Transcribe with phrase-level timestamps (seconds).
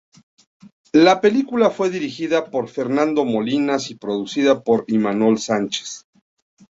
[0.93, 6.07] La película fue dirigida por Fernando Molinas y producida por Imanol Sánchez.